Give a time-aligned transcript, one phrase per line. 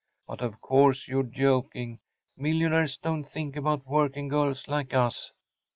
[0.25, 5.31] But of course you’re joking‚ÄĒmillionaires don’t think about working girls like us.